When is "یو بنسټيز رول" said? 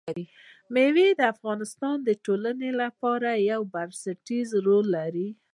3.51-4.85